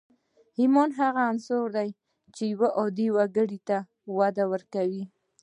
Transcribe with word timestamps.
ايمان 0.59 0.89
هغه 0.99 1.21
عنصر 1.29 1.63
دی 1.75 1.89
چې 2.35 2.43
يو 2.51 2.63
عادي 2.79 3.07
وګړي 3.17 3.59
ته 3.67 3.77
وده 4.17 4.43
ورکوي. 4.53 5.03